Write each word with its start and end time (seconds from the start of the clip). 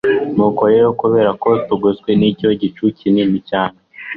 nuko 0.35 0.63
rero 0.73 0.87
kubera 1.01 1.31
ko 1.43 1.49
tugoswe 1.67 2.09
n 2.19 2.21
icyo 2.29 2.49
gicu 2.61 2.85
kinini 2.99 3.37
cyane 3.49 3.77